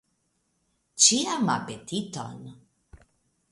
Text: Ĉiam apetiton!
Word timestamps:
Ĉiam 1.07 1.53
apetiton! 1.57 2.43